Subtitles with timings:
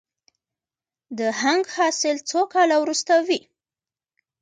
[1.17, 3.39] د هنګ حاصل څو کاله وروسته وي؟